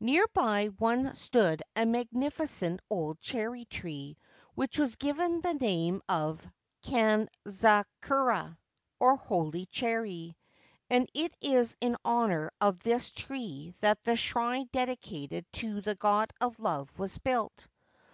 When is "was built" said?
16.98-17.68